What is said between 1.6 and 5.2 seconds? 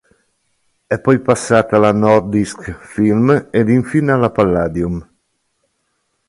alla Nordisk Film ed infine alla Palladium.